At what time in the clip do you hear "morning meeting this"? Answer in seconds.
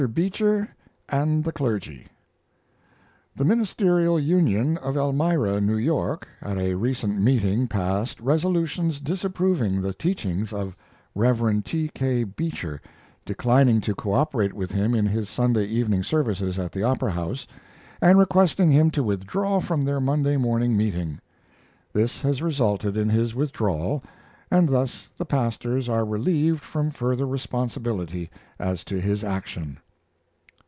20.35-22.21